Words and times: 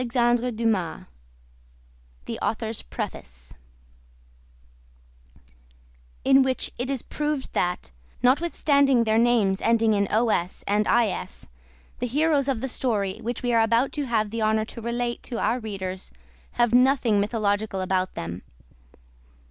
CONCLUSION 0.11 0.45
EPILOGUE 0.59 1.05
AUTHOR'S 2.41 2.81
PREFACE 2.81 3.53
In 6.25 6.41
which 6.41 6.71
it 6.79 6.89
is 6.89 7.03
proved 7.03 7.53
that, 7.53 7.91
notwithstanding 8.23 9.03
their 9.03 9.19
names' 9.19 9.61
ending 9.61 9.93
in 9.93 10.07
os 10.07 10.63
and 10.65 10.87
is, 10.89 11.47
the 11.99 12.07
heroes 12.07 12.47
of 12.47 12.61
the 12.61 12.67
story 12.67 13.19
which 13.21 13.43
we 13.43 13.53
are 13.53 13.61
about 13.61 13.91
to 13.91 14.07
have 14.07 14.31
the 14.31 14.41
honor 14.41 14.65
to 14.65 14.81
relate 14.81 15.21
to 15.21 15.37
our 15.39 15.59
readers 15.59 16.11
have 16.53 16.73
nothing 16.73 17.19
mythological 17.19 17.79
about 17.79 18.15
them. 18.15 18.41